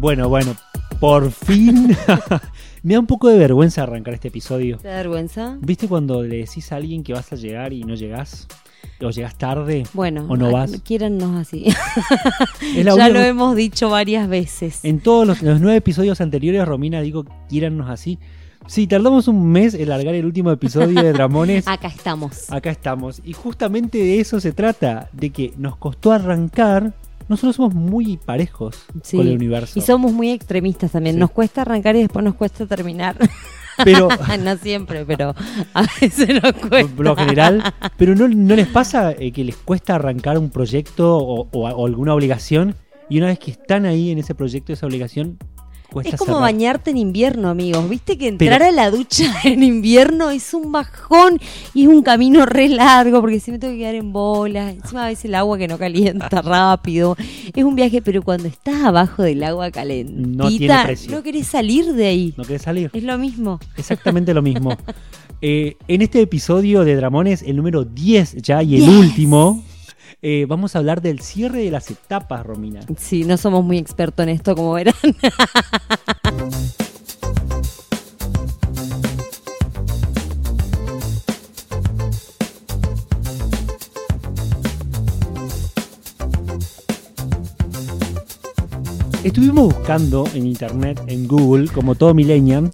[0.00, 0.54] Bueno, bueno,
[1.00, 1.96] por fin.
[2.84, 4.78] Me da un poco de vergüenza arrancar este episodio.
[4.78, 5.58] ¿Te da vergüenza?
[5.60, 8.46] ¿Viste cuando le decís a alguien que vas a llegar y no llegás?
[9.02, 9.82] ¿O llegás tarde?
[9.92, 10.80] Bueno, ¿O no vas?
[10.84, 11.66] quiérannos así.
[12.84, 14.84] Ya única- lo hemos dicho varias veces.
[14.84, 18.18] En todos los, los nueve episodios anteriores, Romina digo, quiérannos así.
[18.66, 21.66] Sí, tardamos un mes en largar el último episodio de Dramones.
[21.66, 22.50] Acá estamos.
[22.52, 23.20] Acá estamos.
[23.24, 26.94] Y justamente de eso se trata, de que nos costó arrancar.
[27.28, 29.16] Nosotros somos muy parejos Sí.
[29.18, 29.78] con el universo.
[29.78, 31.16] Y somos muy extremistas también.
[31.16, 31.20] Sí.
[31.20, 33.16] Nos cuesta arrancar y después nos cuesta terminar.
[33.84, 34.08] Pero,
[34.42, 35.36] no siempre, pero
[35.72, 36.96] a veces nos cuesta.
[36.96, 37.62] por lo general,
[37.96, 41.86] pero no, no les pasa eh, que les cuesta arrancar un proyecto o, o- o
[41.86, 42.74] alguna obligación
[43.08, 45.38] y una vez que están ahí en ese proyecto, esa obligación,
[45.92, 46.42] cuesta Es como cerrar.
[46.42, 47.88] bañarte en invierno, amigos.
[47.88, 51.40] Viste que entrar Pero- a la ducha en invierno es un bajón
[51.74, 54.74] y es un camino re largo porque si me tengo que quedar en bolas.
[54.74, 57.16] Encima a veces el agua que no calienta rápido.
[57.54, 61.10] Es un viaje, pero cuando estás abajo del agua calentita, No tiene precio.
[61.10, 62.34] no querés salir de ahí.
[62.36, 62.90] ¿No querés salir?
[62.92, 63.58] Es lo mismo.
[63.76, 64.76] Exactamente lo mismo.
[65.40, 68.88] Eh, en este episodio de Dramones, el número 10 ya y el Yes.
[68.88, 69.62] último,
[70.22, 72.80] eh, vamos a hablar del cierre de las etapas, Romina.
[72.96, 74.94] Sí, no somos muy expertos en esto, como verán.
[89.24, 92.72] Estuvimos buscando en internet, en Google, como todo millennial,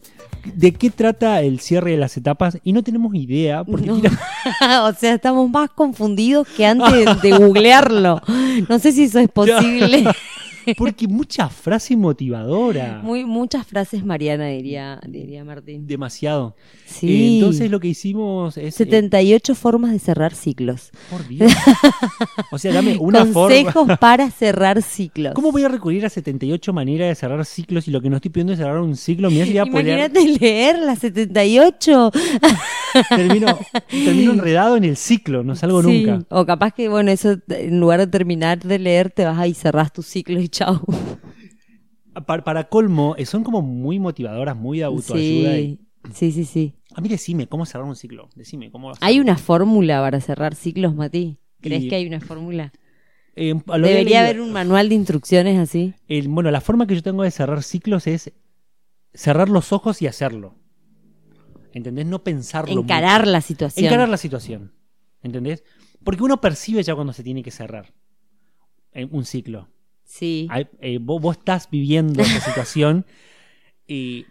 [0.54, 3.96] de qué trata el cierre de las etapas y no tenemos idea, porque No.
[3.96, 4.18] tira-
[4.84, 8.20] o sea, estamos más confundidos que antes de, de googlearlo.
[8.68, 10.04] No sé si eso es posible.
[10.78, 13.00] porque mucha frase motivadora.
[13.02, 15.86] Muy, muchas frases Mariana, diría, diría Martín.
[15.86, 16.56] Demasiado.
[16.86, 17.08] Sí.
[17.08, 18.74] Eh, entonces lo que hicimos es...
[18.80, 20.90] eh, 78 formas de cerrar ciclos.
[21.10, 21.52] por Dios.
[22.50, 23.54] O sea, dame una forma...
[23.64, 25.34] Consejos para cerrar ciclos.
[25.34, 28.30] ¿Cómo voy a recurrir a 78 maneras de cerrar ciclos y lo que no estoy
[28.30, 29.30] pidiendo es cerrar un ciclo?
[29.30, 32.10] Mirá si voy a poder- Imagínate leer las 78.
[33.08, 33.58] termino,
[33.90, 36.24] termino enredado en el ciclo, no salgo Sí, nunca.
[36.30, 39.54] O capaz que, bueno, eso en lugar de terminar de leer, te vas ahí y
[39.54, 40.80] cerrás tu ciclo y chao.
[42.26, 45.58] Para, para colmo, eh, son como muy motivadoras, muy de autoayuda.
[45.58, 45.80] y-
[46.12, 46.74] Sí, sí, sí, sí.
[46.94, 48.28] A mí decime, ¿cómo cerrar un ciclo?
[48.36, 51.38] Decime, ¿cómo ¿Hay una fórmula para cerrar ciclos, Mati?
[51.60, 52.72] ¿Crees Y- que hay una fórmula?
[53.36, 55.94] Eh, Debería haber un manual de instrucciones así.
[56.06, 58.32] El- bueno, la forma que yo tengo de cerrar ciclos es
[59.12, 60.54] cerrar los ojos y hacerlo.
[61.72, 62.06] ¿Entendés?
[62.06, 62.80] No pensarlo.
[62.80, 63.32] Encarar mucho.
[63.32, 63.86] la situación.
[63.86, 64.72] Encarar la situación.
[65.22, 65.64] ¿Entendés?
[66.04, 67.92] Porque uno percibe ya cuando se tiene que cerrar
[68.92, 69.68] eh, un ciclo.
[70.16, 70.46] Sí.
[70.50, 73.04] Hay- eh, vos, vos estás viviendo esa situación
[73.86, 74.26] y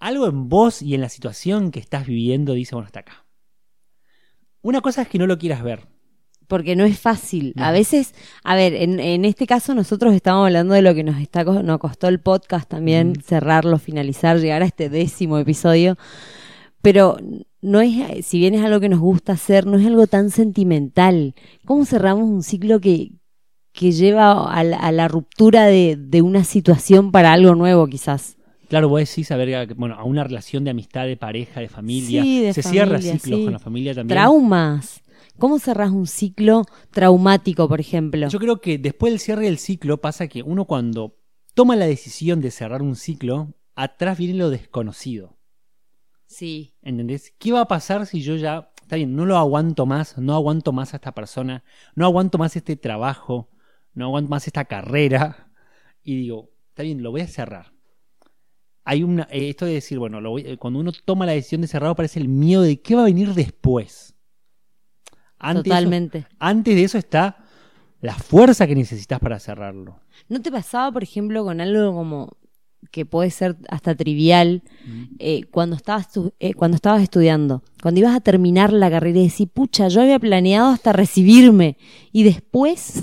[0.00, 3.24] algo en vos y en la situación que estás viviendo dice, bueno, está acá.
[4.62, 5.86] Una cosa es que no lo quieras ver.
[6.48, 7.52] Porque no es fácil.
[7.58, 11.20] A veces, a ver, en, en este caso nosotros estamos hablando de lo que nos
[11.20, 13.20] está nos costó el podcast también, Mm.
[13.22, 15.96] cerrarlo, finalizar, llegar a este décimo episodio.
[16.80, 17.18] Pero
[17.60, 21.34] no es, si bien es algo que nos gusta hacer, no es algo tan sentimental.
[21.66, 23.10] ¿Cómo cerramos un ciclo que,
[23.78, 28.36] que lleva a la, a la ruptura de, de una situación para algo nuevo, quizás?
[28.68, 32.20] Claro, vos decís, a ver, bueno, a una relación de amistad, de pareja, de familia.
[32.24, 33.44] Sí, de Se cierra ciclos sí.
[33.44, 34.16] con la familia también.
[34.16, 35.00] Traumas.
[35.38, 38.28] ¿Cómo cerrás un ciclo traumático, por ejemplo?
[38.28, 41.16] Yo creo que después del cierre del ciclo pasa que uno cuando
[41.54, 45.38] toma la decisión de cerrar un ciclo, atrás viene lo desconocido.
[46.26, 46.74] Sí.
[46.82, 47.32] ¿Entendés?
[47.38, 50.72] ¿Qué va a pasar si yo ya, está bien, no lo aguanto más, no aguanto
[50.72, 51.62] más a esta persona,
[51.94, 53.48] no aguanto más este trabajo,
[53.94, 55.50] no aguanto más esta carrera?
[56.02, 57.72] Y digo, está bien, lo voy a cerrar.
[58.84, 61.60] Hay una, eh, esto de decir, bueno, lo voy- eh, cuando uno toma la decisión
[61.60, 64.14] de cerrarlo aparece el miedo de qué va a venir después.
[65.38, 66.26] Antes eso- Totalmente.
[66.38, 67.44] antes de eso está
[68.00, 70.00] la fuerza que necesitas para cerrarlo.
[70.28, 72.36] ¿No te pasaba, por ejemplo, con algo como
[72.92, 74.62] que puede ser hasta trivial
[75.18, 79.28] eh, cuando estabas tu- eh, cuando estabas estudiando, cuando ibas a terminar la carrera y
[79.28, 81.76] decís, pucha, yo había planeado hasta recibirme
[82.12, 83.02] y después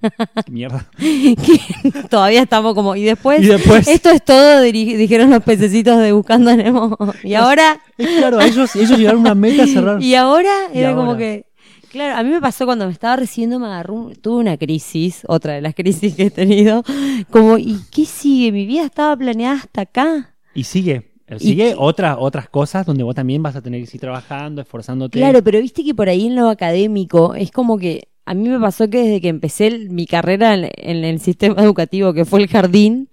[0.46, 0.86] ¿Qué mierda?
[2.10, 6.12] todavía estamos como y después, Y después- esto es todo diri- dijeron los pececitos de
[6.12, 10.02] buscando a Nemo y ahora claro, ellos, ellos llegaron a una meta a cerrar.
[10.02, 11.46] y ahora Y era como que
[11.90, 15.54] Claro, a mí me pasó cuando me estaba recibiendo, me agarró, tuve una crisis, otra
[15.54, 16.84] de las crisis que he tenido,
[17.30, 18.52] como, ¿y qué sigue?
[18.52, 20.36] Mi vida estaba planeada hasta acá.
[20.54, 21.10] Y sigue.
[21.28, 25.18] Y- Sigue otras otras cosas donde vos también vas a tener que seguir trabajando, esforzándote.
[25.18, 28.60] Claro, pero viste que por ahí en lo académico es como que a mí me
[28.60, 32.46] pasó que desde que empecé mi carrera en, en el sistema educativo, que fue el
[32.46, 33.08] jardín,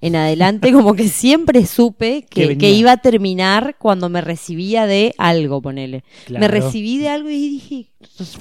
[0.00, 5.62] en adelante como que siempre supe Que iba a terminar cuando me recibía de algo,
[5.62, 6.02] ponele.
[6.28, 7.92] Me recibí de algo y dije,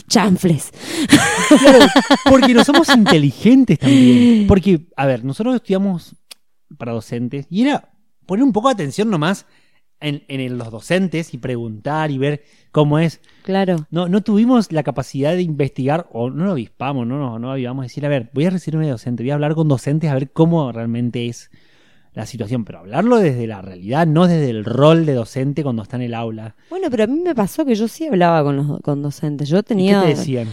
[0.08, 0.72] chanfles.
[1.60, 1.86] Claro,
[2.28, 4.48] porque no somos inteligentes también.
[4.48, 6.16] Porque, a ver, nosotros estudiamos
[6.76, 7.92] para docentes y era
[8.26, 9.46] poner un poco de atención nomás
[10.00, 13.22] en, en los docentes y preguntar y ver cómo es.
[13.44, 13.88] Claro.
[13.92, 17.86] No, no tuvimos la capacidad de investigar o no lo avispamos, no, no, no avivamos,
[17.86, 20.32] decir, a ver, voy a recibirme de docente, voy a hablar con docentes a ver
[20.32, 21.50] cómo realmente es
[22.14, 25.98] la situación, pero hablarlo desde la realidad, no desde el rol de docente cuando está
[25.98, 26.56] en el aula.
[26.70, 29.50] Bueno, pero a mí me pasó que yo sí hablaba con los con docentes.
[29.50, 30.48] Yo ¿Y tenía qué te decían?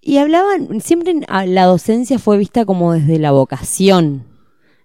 [0.00, 4.24] Y hablaban, siempre a- la docencia fue vista como desde la vocación.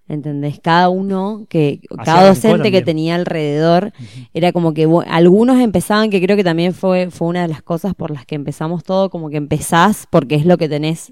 [0.07, 0.59] ¿Entendés?
[0.61, 3.91] Cada uno que, cada docente que tenía alrededor,
[4.35, 7.95] era como que algunos empezaban, que creo que también fue, fue una de las cosas
[7.95, 11.11] por las que empezamos todo, como que empezás porque es lo que tenés,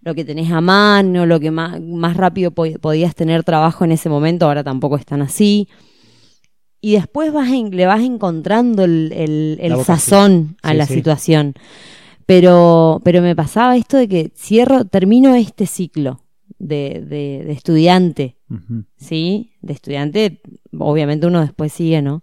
[0.00, 3.92] lo que tenés a mano, lo que más, más rápido po- podías tener trabajo en
[3.92, 5.68] ese momento, ahora tampoco es tan así.
[6.80, 9.12] Y después vas en- le vas encontrando el,
[9.60, 10.94] el- sazón a Sí, la sí.
[10.94, 11.54] situación.
[12.26, 16.20] Pero, pero me pasaba esto de que cierro, termino este ciclo
[16.62, 18.36] de, de, de estudiante.
[18.96, 19.52] ¿sí?
[19.62, 20.40] De estudiante,
[20.78, 22.22] obviamente uno después sigue, ¿no?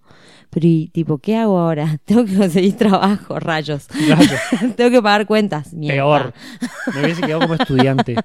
[0.50, 2.00] Pero y tipo, ¿qué hago ahora?
[2.06, 3.88] Tengo que conseguir trabajo, rayos.
[3.88, 4.22] Claro,
[4.78, 5.74] Tengo que pagar cuentas.
[5.74, 5.96] mierda.
[5.96, 6.34] peor.
[6.96, 8.16] Me hubiese quedado como estudiante.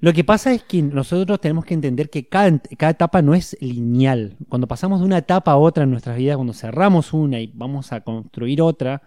[0.00, 3.56] Lo que pasa es que nosotros tenemos que entender que cada, cada etapa no es
[3.60, 4.36] lineal.
[4.48, 7.92] Cuando pasamos de una etapa a otra en nuestras vidas, cuando cerramos una y vamos
[7.92, 9.02] a construir otra,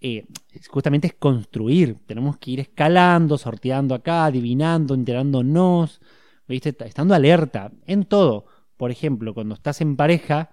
[0.00, 0.26] eh,
[0.68, 1.96] justamente es construir.
[2.06, 6.00] Tenemos que ir escalando, sorteando acá, adivinando, enterándonos,
[6.48, 6.74] ¿viste?
[6.84, 8.46] estando alerta en todo.
[8.76, 10.50] Por ejemplo, cuando estás en pareja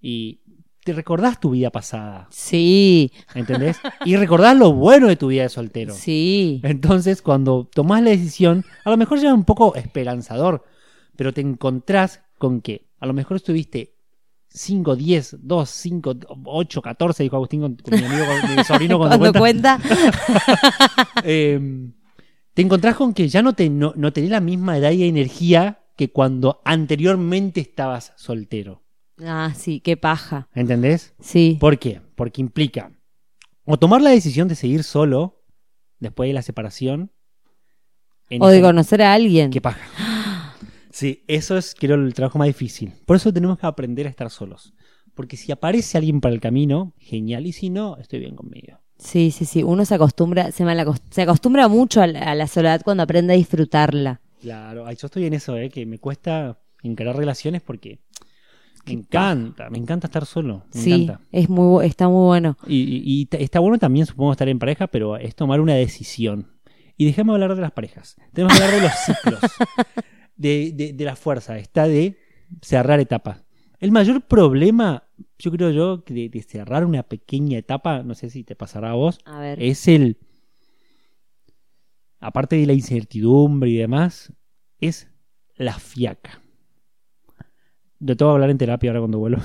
[0.00, 0.40] y
[0.84, 3.78] te recordás tu vida pasada, Sí, ¿entendés?
[4.04, 5.94] y recordás lo bueno de tu vida de soltero.
[5.94, 6.60] sí.
[6.64, 10.64] Entonces, cuando tomás la decisión, a lo mejor ya un poco esperanzador,
[11.16, 13.91] pero te encontrás con que a lo mejor estuviste
[14.54, 16.14] 5, 10, 2, 5,
[16.44, 19.78] 8, 14, dijo Agustín con, con mi amigo, con mi sobrino cuando, Cuando cuenta.
[19.80, 21.88] cuenta, Eh,
[22.54, 25.80] te encontrás con que ya no, te, no, no tenés la misma edad y energía
[25.96, 28.82] que cuando anteriormente estabas soltero.
[29.24, 30.48] ah, sí, qué paja.
[30.54, 31.14] ¿Entendés?
[31.20, 32.00] Sí, ¿Por qué?
[32.14, 32.92] Porque implica
[33.64, 35.44] o tomar la decisión de seguir solo
[36.00, 37.12] después de la separación.
[38.40, 39.50] o de conocer a alguien.
[39.50, 39.80] Qué paja.
[40.92, 42.92] Sí, eso es, creo, el trabajo más difícil.
[43.06, 44.74] Por eso tenemos que aprender a estar solos.
[45.14, 47.46] Porque si aparece alguien para el camino, genial.
[47.46, 48.78] Y si no, estoy bien conmigo.
[48.98, 49.62] Sí, sí, sí.
[49.62, 50.64] Uno se acostumbra, se,
[51.10, 54.20] se acostumbra mucho a la, a la soledad cuando aprende a disfrutarla.
[54.40, 55.70] Claro, ay, yo estoy en eso, ¿eh?
[55.70, 58.00] que me cuesta encarar relaciones porque
[58.86, 60.64] me encanta, me encanta estar solo.
[60.74, 61.20] Me sí, encanta.
[61.30, 62.56] es muy, está muy bueno.
[62.66, 66.50] Y, y- está bueno también, supongo, estar en pareja, pero es tomar una decisión.
[66.96, 68.16] Y déjame hablar de las parejas.
[68.32, 69.40] Tenemos que hablar de los ciclos.
[70.42, 71.56] de, de- de la fuerza.
[71.58, 72.16] Está de
[72.60, 73.44] cerrar etapas.
[73.78, 75.08] El mayor problema,
[75.38, 78.90] yo creo yo, que de, de cerrar una pequeña etapa, no sé si te pasará
[78.90, 79.62] a vos, A ver.
[79.62, 80.18] es el.
[82.20, 84.32] Aparte de la incertidumbre y demás,
[84.78, 85.08] es
[85.56, 86.40] la fiaca.
[87.98, 89.42] Yo te voy a hablar en terapia ahora cuando vuelvo.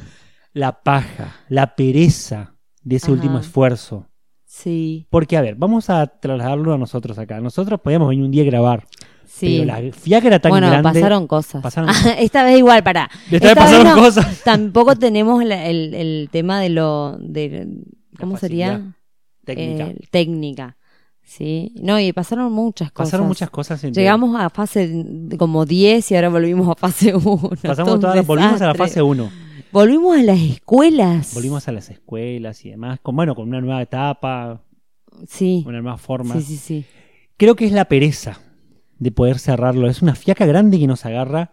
[0.52, 3.12] la paja, la pereza de ese Ajá.
[3.12, 4.08] último esfuerzo.
[4.44, 7.40] Sí, Porque, a ver, vamos a trasladarlo a nosotros acá.
[7.40, 8.86] Nosotros podíamos venir un día a grabar.
[9.26, 9.58] Sí.
[9.60, 10.88] Pero la fiaca era tan bueno, grande.
[10.92, 11.62] pasaron cosas.
[11.62, 13.10] pasaron- Esta vez igual, para.
[13.30, 14.40] Esta vez pasaron cosas.
[14.44, 17.16] Tampoco tenemos la- el, el tema de lo.
[17.18, 17.68] De,
[18.18, 18.94] ¿Cómo sería?
[19.44, 19.86] Técnica.
[19.88, 20.76] Eh, técnica.
[21.22, 21.72] Sí.
[21.82, 23.08] No, y pasaron muchas cosas.
[23.10, 23.82] pasaron muchas cosas.
[23.84, 27.50] en- Llegamos a fase de- como 10 y ahora volvimos a fase 1.
[27.62, 29.30] Pasamos toda la- volvimos a la fase 1.
[29.72, 31.34] Volvimos a las escuelas.
[31.34, 33.00] Volvimos a las escuelas y demás.
[33.02, 34.62] Con, bueno, con una nueva etapa,
[35.26, 35.64] Sí.
[35.66, 36.34] una nueva forma.
[36.36, 36.84] Sí, sí, sí.
[37.36, 38.38] Creo que es la pereza
[38.98, 39.88] de poder cerrarlo.
[39.88, 41.52] Es una fiaca grande que nos agarra.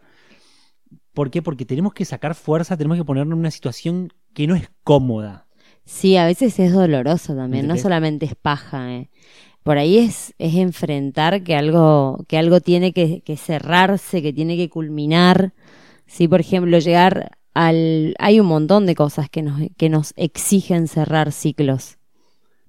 [1.13, 1.41] ¿Por qué?
[1.41, 5.47] Porque tenemos que sacar fuerza, tenemos que ponernos en una situación que no es cómoda.
[5.85, 8.93] Sí, a veces es doloroso también, no solamente es paja.
[8.93, 9.09] eh.
[9.63, 14.57] Por ahí es, es enfrentar que algo, que algo tiene que, que cerrarse, que tiene
[14.57, 15.53] que culminar.
[16.07, 18.15] Sí, por ejemplo, llegar al...
[18.19, 21.97] Hay un montón de cosas que nos, que nos exigen cerrar ciclos.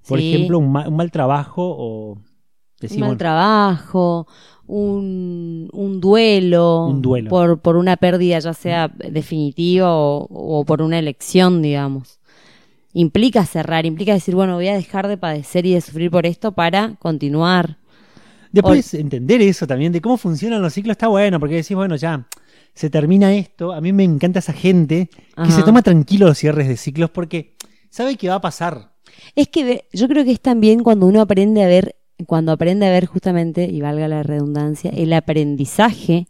[0.07, 0.35] Por ¿sí?
[0.35, 2.19] ejemplo, un, ma- un mal trabajo o
[2.83, 4.27] un mal trabajo,
[4.67, 7.31] un, un duelo, Un duelo.
[7.31, 12.21] Por, por una pérdida ya sea definitiva o, o por una elección, digamos.
[12.93, 16.53] Implica cerrar, implica decir, bueno, voy a dejar de padecer y de sufrir por esto
[16.53, 17.79] para continuar.
[18.53, 22.29] Después entender eso también, de cómo funcionan los ciclos, está bueno, porque decís, bueno, ya,
[22.73, 23.73] se termina esto.
[23.73, 25.51] A mí me encanta esa gente que Ajá.
[25.51, 27.57] se toma tranquilo los cierres de ciclos porque
[27.91, 28.93] sabe que va a pasar.
[29.35, 32.91] Es que yo creo que es también cuando uno aprende a ver, cuando aprende a
[32.91, 36.29] ver justamente, y valga la redundancia, el aprendizaje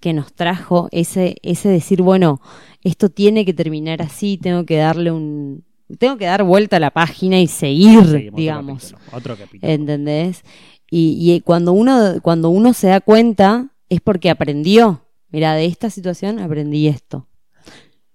[0.00, 2.40] que nos trajo ese, ese decir, bueno,
[2.82, 5.64] esto tiene que terminar así, tengo que darle un,
[5.98, 8.82] tengo que dar vuelta a la página y seguir, Seguimos otro digamos.
[8.92, 9.72] capítulo, Otro capítulo.
[9.72, 10.42] ¿Entendés?
[10.90, 15.02] Y, y cuando uno, cuando uno se da cuenta, es porque aprendió.
[15.30, 17.26] Mira, de esta situación aprendí esto.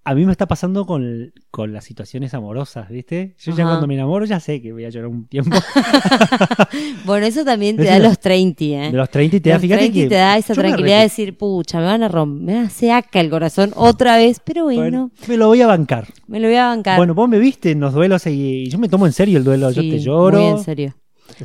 [0.04, 3.36] A mí me está pasando con, con las situaciones amorosas, ¿viste?
[3.40, 5.56] Yo ya cuando me enamoro ya sé que voy a llorar un tiempo.
[7.06, 8.92] Bueno, eso también te da los 30, ¿eh?
[8.92, 10.08] De los 30 y te da, Los fíjate 30 que.
[10.08, 13.20] te da esa yo tranquilidad de decir, pucha, me van a romper, me hace acá
[13.22, 16.08] el corazón otra vez, pero bueno, Bueno, me lo voy a bancar.
[16.28, 16.98] me lo voy a bancar.
[16.98, 19.72] Bueno, vos me viste en los duelos y yo me tomo en serio el duelo.
[19.72, 20.40] yo Sí, te lloro.
[20.40, 20.96] Muy en serio.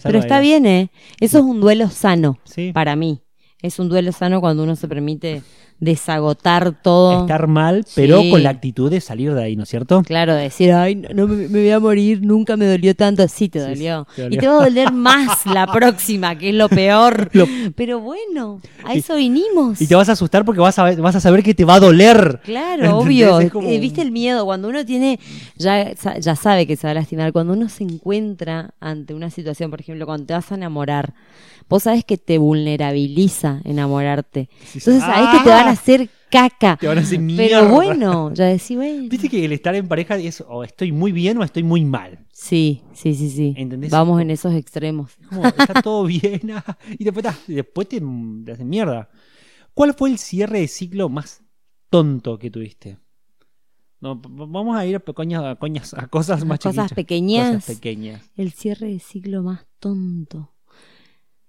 [0.03, 0.91] Pero está bien, ¿eh?
[1.21, 2.71] Eso es un duelo sano Sí.
[2.73, 3.21] para mí.
[3.67, 5.43] Es un duelo sano cuando uno se permite
[5.79, 7.21] desagotar todo.
[7.23, 8.31] Estar mal, pero Sí.
[8.31, 10.03] con la actitud de salir de ahí, ¿no es cierto?
[10.03, 13.27] Claro, decir, ay, no, no me, me voy a morir, nunca me dolió tanto.
[13.29, 14.07] Sí, te Sí, dolió.
[14.11, 14.37] sí, te dolió.
[14.37, 17.29] Y te va a doler más la próxima, que es lo peor.
[17.35, 19.81] Lo- Pero bueno, a eso vinimos.
[19.81, 21.81] Y te vas a asustar porque vas a, vas a saber que te va a
[21.81, 22.41] doler.
[22.45, 22.93] Claro, ¿Entendés?
[23.33, 23.51] obvio.
[23.51, 24.45] Como- Eh, ¿Viste el miedo?
[24.47, 25.21] Cuando uno tiene,
[25.57, 29.71] ya, ya sabe que se va a lastimar, cuando uno se encuentra ante una situación,
[29.71, 31.13] por ejemplo, cuando te vas a enamorar,
[31.69, 34.49] vos sabes que te vulnerabiliza enamorarte.
[34.65, 34.79] Sí.
[34.79, 36.77] Entonces sabés que te van a hacer caca.
[36.77, 37.69] Te van a hacer Pero mierda.
[37.73, 39.09] bueno, ya decís, bueno.
[39.09, 42.27] Viste que el estar en pareja es o estoy muy bien o estoy muy mal.
[42.33, 43.55] Sí, sí, sí, sí.
[43.57, 43.91] ¿Entendés?
[43.91, 45.13] Vamos en esos extremos.
[45.29, 46.51] Como, está todo bien.
[46.53, 48.01] ah, y después, después te,
[48.45, 49.09] te hacen mierda.
[49.75, 51.43] ¿Cuál fue el cierre de ciclo más
[51.91, 52.99] tonto que tuviste?
[54.01, 56.93] No, vamos a ir a, pequeñas, a, coñas- a cosas más Cosas chiquitas.
[56.95, 57.55] pequeñas.
[57.55, 58.31] Cosas pequeñas.
[58.37, 60.53] El cierre de ciclo más tonto.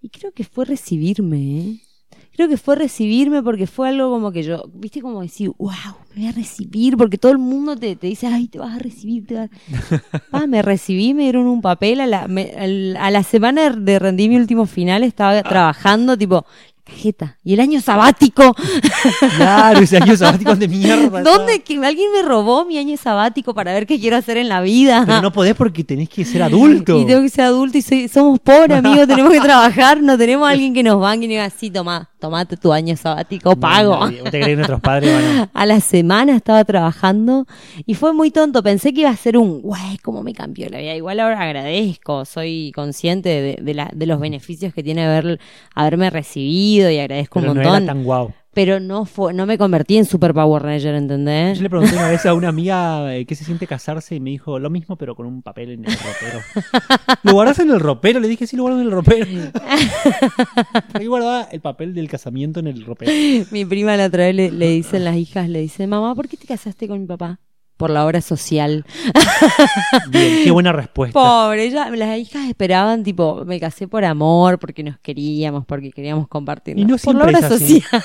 [0.02, 1.80] Y creo que fue recibirme, ¿eh?
[2.34, 5.72] Creo que fue recibirme porque fue algo como que yo, viste, como decir, wow,
[6.14, 8.80] me voy a recibir, porque todo el mundo te, te dice, ay, te vas a
[8.80, 9.26] recibir.
[9.26, 9.50] Te vas...
[10.32, 14.30] Pa, me recibí, me dieron un papel, a la, me- a la semana de rendí
[14.30, 16.46] mi último final, estaba trabajando, tipo,
[16.88, 17.38] cajeta.
[17.44, 18.56] Y el año sabático,
[19.36, 21.22] Claro, ese año sabático de mierda.
[21.22, 24.62] ¿dónde que alguien me robó mi año sabático para ver qué quiero hacer en la
[24.62, 25.04] vida?
[25.06, 27.00] Pero no podés porque tenés que ser adulto.
[27.00, 30.48] Y tengo que ser adulto y soy- somos pobres, amigos, tenemos que trabajar, no tenemos
[30.48, 34.00] a alguien que nos banque y diga, sí, toma, tomate tu año sabático, No, pago.
[34.00, 34.22] nadie.
[34.22, 35.12] ¿Vos te crees que nuestros padres
[35.54, 35.66] a...
[35.66, 37.46] La semana estaba trabajando
[37.86, 38.64] y fue muy tonto.
[38.64, 40.96] Pensé que iba a ser un, güey, cómo me cambió la vida.
[40.96, 45.40] Igual ahora agradezco, soy consciente de, de la- de los beneficios que tiene haber,
[45.76, 48.32] haberme recibido y agradezco Pero un no era tan guau.
[48.58, 51.60] Pero no fue, no me convertí en Super Power Ranger, ¿entendés?
[51.60, 54.32] Yo le pregunté una vez a una amiga eh, qué se siente casarse y me
[54.32, 56.42] dijo lo mismo, pero con un papel en el ropero.
[57.22, 58.20] ¿Lo guardás en el ropero?
[58.20, 59.28] Le dije, sí, lo guardo en el ropero.
[60.96, 63.12] Ahí guardaba el papel del casamiento en el ropero.
[63.52, 66.36] Mi prima la otra vez le, le dicen las hijas, le dice, mamá, ¿por qué
[66.36, 67.40] te casaste con mi papá?
[67.78, 68.86] Por la obra social.
[70.10, 71.14] Bien, qué buena respuesta.
[71.20, 76.28] Pobre, ella, las hijas esperaban, tipo, me casé por amor, porque nos queríamos, porque queríamos
[76.28, 76.78] compartir.
[76.78, 77.82] Y no por la obra es así.
[77.82, 78.04] social.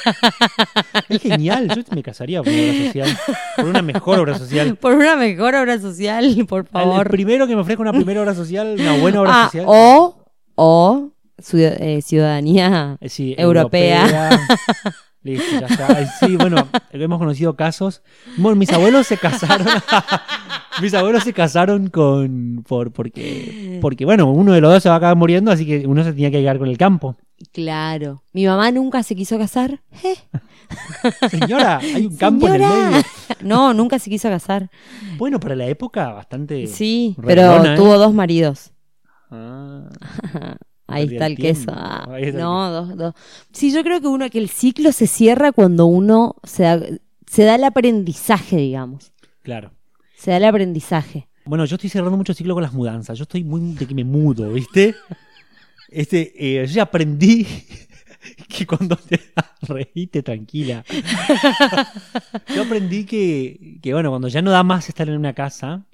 [1.08, 3.18] Es genial, yo me casaría por una obra social.
[3.56, 4.76] Por una mejor obra social.
[4.80, 7.08] Por una mejor obra social, por favor.
[7.10, 9.64] primero que me ofrezca una primera obra social, una buena obra Ah, social.
[9.68, 10.16] o,
[10.54, 11.08] o
[11.54, 14.30] eh, ciudadanía Eh, europea.
[15.22, 16.06] Listo, ya está.
[16.18, 18.02] Sí, bueno, hemos conocido casos.
[18.36, 19.66] Bueno, mis abuelos se casaron.
[20.82, 22.64] mis abuelos se casaron con.
[22.66, 25.86] Por, porque, porque, bueno, uno de los dos se va a acabar muriendo, así que
[25.86, 27.16] uno se tenía que quedar con el campo.
[27.52, 28.22] Claro.
[28.32, 29.80] Mi mamá nunca se quiso casar.
[30.02, 30.16] Eh,
[31.30, 32.90] Señora, hay un campo en el señora.
[32.90, 33.04] medio.
[33.42, 34.70] No, nunca se quiso casar.
[35.18, 36.66] Bueno, para la época, bastante.
[36.66, 37.76] Sí, pero ¿eh?
[37.76, 38.72] tuvo dos maridos.
[39.30, 39.88] Ah,
[40.92, 41.64] Ahí Perdí está el el queso.
[41.66, 41.72] tiempo.
[41.76, 43.14] Ah, Ahí está el no, dos, dos.
[43.52, 46.80] Sí, yo creo que uno que el ciclo se cierra cuando uno se da,
[47.26, 49.12] se da el aprendizaje, digamos.
[49.42, 49.72] claro.
[50.16, 51.26] Se da el aprendizaje.
[51.44, 53.18] Bueno, yo estoy cerrando mucho ciclo con las mudanzas.
[53.18, 54.94] Yo estoy muy de que me mudo, ¿viste?
[55.88, 56.32] Este,
[56.62, 57.44] eh, yo ya aprendí
[58.48, 59.18] que cuando te
[59.62, 60.84] reíte tranquila.
[62.54, 65.84] Yo aprendí que, que, bueno, cuando ya no da más estar en una casa,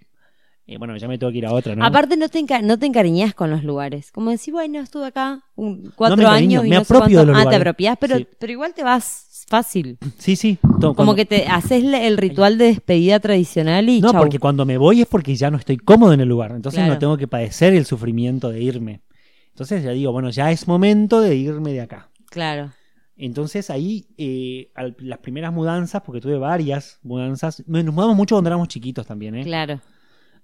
[0.70, 1.84] eh, bueno, ya me tengo que ir a otra, ¿no?
[1.84, 4.12] Aparte no te, enca- no te encariñas con los lugares.
[4.12, 7.24] Como decir, bueno, estuve acá un, cuatro me años y me no sé apropio de
[7.24, 8.28] cuánto- los Ah, te apropias, pero, Sí.
[8.38, 9.96] pero igual te vas fácil.
[10.18, 10.58] Sí, sí.
[10.60, 14.20] Como cuando- que te haces el ritual de despedida tradicional y No, chau.
[14.20, 16.50] porque cuando me voy es porque ya no estoy cómodo en el lugar.
[16.52, 16.92] Entonces Claro.
[16.92, 19.00] no tengo que padecer el sufrimiento de irme.
[19.48, 22.10] Entonces ya digo, bueno, ya es momento de irme de acá.
[22.28, 22.70] Claro.
[23.16, 28.48] Entonces ahí, eh, al- las primeras mudanzas, porque tuve varias mudanzas, nos mudamos mucho cuando
[28.50, 29.42] éramos chiquitos también, ¿eh?
[29.44, 29.80] Claro.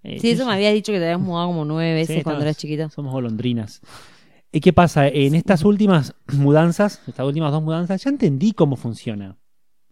[0.05, 2.43] Eh, Sí, eso me habías dicho que te habías mudado como nueve veces Sí, cuando
[2.43, 2.89] eras chiquito.
[2.91, 3.81] Somos golondrinas.
[4.53, 5.09] ¿Y qué pasa?
[5.09, 9.37] En estas últimas mudanzas, estas últimas dos mudanzas, ya entendí cómo funciona.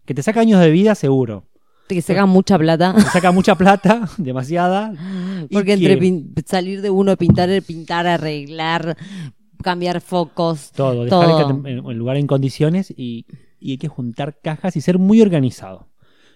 [0.05, 1.49] Que te saca años de vida, seguro.
[1.89, 2.93] Que sacan mucha plata.
[2.95, 4.93] Te saca mucha plata, demasiada.
[5.51, 8.95] Porque que- entre salir de uno, pintar, pintar, arreglar,
[9.61, 10.71] cambiar focos.
[10.71, 11.49] Todo, dejar Todo.
[11.65, 13.25] el, el- el lugar en condiciones y,
[13.59, 15.89] y hay que juntar cajas y ser muy organizado.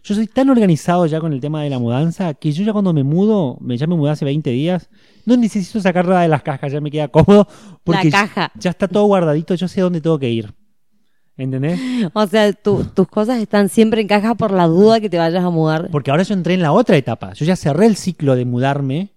[0.08, 2.94] Yo soy tan organizado ya con el tema de la mudanza que yo ya cuando
[2.94, 4.90] me mudo, me, ya me mudé hace 20 días,
[5.26, 7.46] no necesito sacar nada de las cajas, ya me queda cómodo
[7.84, 8.52] porque la caja.
[8.56, 10.54] ya está todo guardadito, yo sé dónde tengo que ir.
[11.36, 11.80] ¿Entendés?
[12.14, 15.44] O sea, tu- tus cosas están siempre en caja por la duda que te vayas
[15.44, 15.90] a mudar.
[15.92, 17.34] Porque ahora yo entré en la otra etapa.
[17.34, 19.14] Yo ya cerré el ciclo de mudarme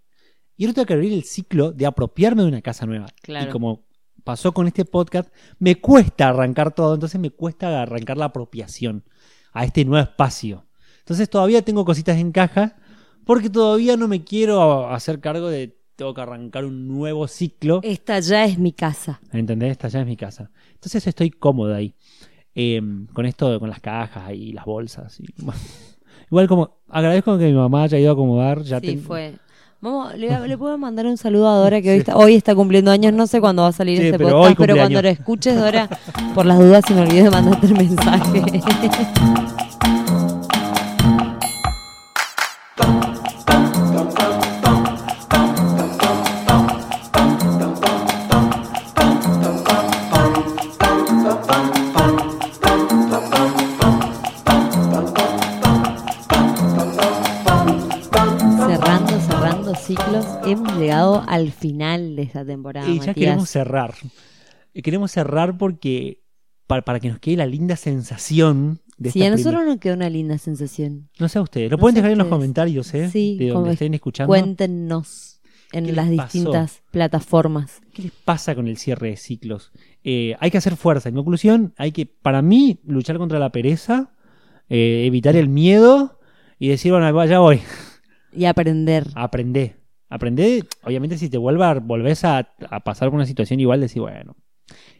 [0.56, 3.06] y ahora tengo que abrir el ciclo de apropiarme de una casa nueva.
[3.23, 3.49] Claro.
[3.49, 3.87] Y como
[4.25, 9.04] pasó con este podcast, me cuesta arrancar todo, entonces me cuesta arrancar la apropiación
[9.52, 10.66] a este nuevo espacio.
[11.11, 12.76] Entonces todavía tengo cositas en caja
[13.25, 17.81] porque todavía no me quiero hacer cargo de tengo que arrancar un nuevo ciclo.
[17.83, 19.21] Esta ya es mi casa.
[19.33, 19.73] ¿Entendés?
[19.73, 20.52] Esta ya es mi casa.
[20.73, 21.97] Entonces estoy cómodo ahí.
[22.55, 22.81] Eh,
[23.12, 25.19] con esto, con las cajas y las bolsas.
[25.19, 25.26] y-
[26.31, 28.62] Igual como agradezco que mi mamá haya ido a acomodar.
[28.62, 29.35] Ya sí, fue.
[29.81, 32.93] Vamos, le, le puedo mandar un saludo a Dora que hoy, está, hoy está cumpliendo
[32.93, 33.12] años.
[33.12, 35.88] No sé cuándo va a salir Sí, este pero podcast, pero cuando lo escuches, Dora,
[36.37, 38.43] por las dudas, si me olvidé de mandarte el mensaje.
[61.21, 62.87] Llegado al final de esta temporada.
[62.89, 63.15] y ya Matías.
[63.15, 63.95] queremos cerrar.
[64.75, 66.23] Queremos cerrar porque
[66.67, 70.11] para, para que nos quede la linda sensación de Sí, a nosotros nos quedó una
[70.11, 71.09] linda sensación.
[71.19, 71.71] No sé a ustedes.
[71.71, 73.09] Lo no pueden dejar en los comentarios, ¿eh?
[73.11, 74.29] Sí, de donde es- estén escuchando.
[74.29, 75.41] Cuéntenos
[75.73, 76.23] ¿Qué en las pasó?
[76.39, 77.81] distintas plataformas.
[77.95, 79.73] ¿Qué les pasa con el cierre de ciclos?
[80.05, 81.09] Eh, hay que hacer fuerza.
[81.09, 84.12] En conclusión, hay que, para mí, luchar contra la pereza,
[84.69, 86.21] eh, evitar el miedo
[86.59, 87.61] y decir, bueno, ya voy.
[88.33, 89.09] Y aprender.
[89.15, 89.77] Aprendé.
[90.11, 92.38] Aprendé, obviamente, si te vuelva, volvés a,
[92.69, 94.37] a pasar por una situación igual, decir, bueno.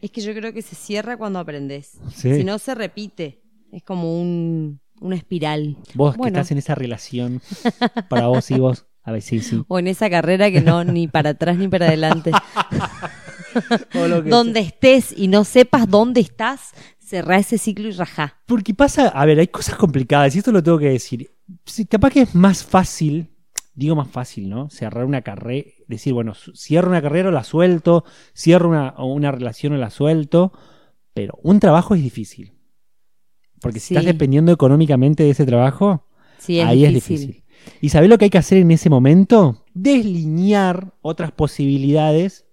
[0.01, 1.99] Es que yo creo que se cierra cuando aprendes.
[2.15, 2.33] Sí.
[2.37, 3.41] Si no, se repite.
[3.71, 5.77] Es como un, una espiral.
[5.93, 6.33] Vos Bueno.
[6.33, 7.41] que estás en esa relación,
[8.09, 9.61] para vos y vos, a ver, sí, sí.
[9.67, 12.31] O en esa carrera que no ni para atrás ni para adelante.
[14.29, 18.41] Donde estés y no sepas dónde estás, cerrá ese ciclo y rajá.
[18.45, 21.29] Porque pasa, a ver, hay cosas complicadas, y esto lo tengo que decir.
[21.65, 23.29] Sí, capaz que es más fácil,
[23.73, 24.69] digo más fácil, ¿no?
[24.69, 28.03] Cerrar una carrera, decir, bueno, cierro una carrera o la suelto,
[28.35, 30.51] cierro una, una relación o la suelto,
[31.13, 32.53] pero un trabajo es difícil.
[33.61, 33.93] Porque si Sí.
[33.95, 36.07] estás dependiendo económicamente de ese trabajo,
[36.37, 37.15] Sí, es ahí difícil.
[37.15, 37.43] es difícil.
[37.79, 39.63] ¿Y sabés lo que hay que hacer en ese momento?
[39.73, 42.47] Deslinear otras posibilidades,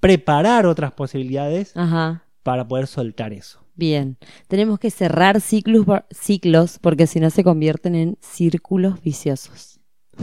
[0.00, 2.24] preparar otras posibilidades Ajá.
[2.42, 3.60] para poder soltar eso.
[3.74, 4.18] Bien.
[4.48, 9.71] Tenemos que cerrar ciclos, ciclos porque si no se convierten en círculos viciosos.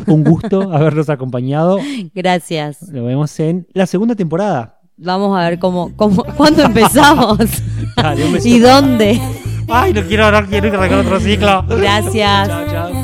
[0.07, 1.79] Un gusto haberlos acompañado.
[2.13, 2.89] Gracias.
[2.91, 4.79] Lo vemos en la segunda temporada.
[4.97, 7.37] Vamos a ver cómo, cómo cuándo empezamos
[7.95, 8.55] Dale, un besito.
[8.55, 9.21] y dónde.
[9.69, 11.63] Ay, no quiero, no quiero arrancar otro ciclo.
[11.67, 12.47] Gracias.
[12.47, 12.98] Chao, chao.